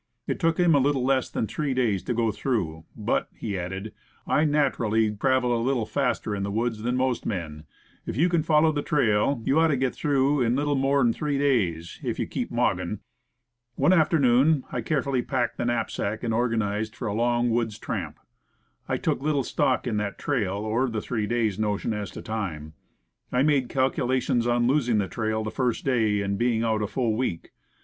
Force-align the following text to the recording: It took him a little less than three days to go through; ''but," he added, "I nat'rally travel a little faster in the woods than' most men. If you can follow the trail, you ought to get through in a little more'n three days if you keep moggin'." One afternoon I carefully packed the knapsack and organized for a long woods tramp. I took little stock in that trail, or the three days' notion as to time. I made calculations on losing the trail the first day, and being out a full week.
It 0.25 0.39
took 0.39 0.57
him 0.59 0.73
a 0.73 0.79
little 0.79 1.03
less 1.05 1.29
than 1.29 1.45
three 1.45 1.75
days 1.75 2.01
to 2.05 2.13
go 2.15 2.31
through; 2.31 2.85
''but," 2.97 3.27
he 3.35 3.55
added, 3.55 3.93
"I 4.25 4.45
nat'rally 4.45 5.11
travel 5.15 5.55
a 5.55 5.61
little 5.61 5.85
faster 5.85 6.35
in 6.35 6.41
the 6.41 6.49
woods 6.49 6.81
than' 6.81 6.95
most 6.95 7.23
men. 7.23 7.65
If 8.07 8.17
you 8.17 8.27
can 8.27 8.41
follow 8.41 8.71
the 8.71 8.81
trail, 8.81 9.43
you 9.45 9.59
ought 9.59 9.67
to 9.67 9.77
get 9.77 9.93
through 9.93 10.41
in 10.41 10.53
a 10.53 10.55
little 10.55 10.73
more'n 10.73 11.13
three 11.13 11.37
days 11.37 11.99
if 12.01 12.17
you 12.17 12.25
keep 12.25 12.49
moggin'." 12.49 13.01
One 13.75 13.93
afternoon 13.93 14.63
I 14.71 14.81
carefully 14.81 15.21
packed 15.21 15.57
the 15.57 15.65
knapsack 15.65 16.23
and 16.23 16.33
organized 16.33 16.95
for 16.95 17.07
a 17.07 17.13
long 17.13 17.51
woods 17.51 17.77
tramp. 17.77 18.17
I 18.89 18.97
took 18.97 19.21
little 19.21 19.43
stock 19.43 19.85
in 19.85 19.97
that 19.97 20.17
trail, 20.17 20.53
or 20.55 20.89
the 20.89 21.01
three 21.03 21.27
days' 21.27 21.59
notion 21.59 21.93
as 21.93 22.09
to 22.13 22.23
time. 22.23 22.73
I 23.31 23.43
made 23.43 23.69
calculations 23.69 24.47
on 24.47 24.65
losing 24.65 24.97
the 24.97 25.07
trail 25.07 25.43
the 25.43 25.51
first 25.51 25.85
day, 25.85 26.21
and 26.21 26.39
being 26.39 26.63
out 26.63 26.81
a 26.81 26.87
full 26.87 27.15
week. 27.15 27.51